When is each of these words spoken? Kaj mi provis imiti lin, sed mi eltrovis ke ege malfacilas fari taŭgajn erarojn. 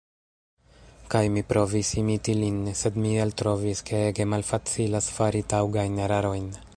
Kaj 1.15 1.21
mi 1.35 1.43
provis 1.51 1.91
imiti 2.03 2.35
lin, 2.39 2.57
sed 2.81 2.97
mi 3.05 3.13
eltrovis 3.27 3.85
ke 3.91 4.03
ege 4.07 4.29
malfacilas 4.35 5.15
fari 5.19 5.45
taŭgajn 5.55 6.05
erarojn. 6.07 6.53